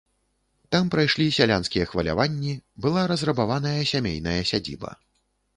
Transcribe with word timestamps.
Там 0.75 0.87
прайшлі 0.95 1.27
сялянскія 1.37 1.85
хваляванні, 1.91 2.55
была 2.87 3.05
разрабаваная 3.13 3.77
сямейная 3.93 4.39
сядзіба. 4.55 4.91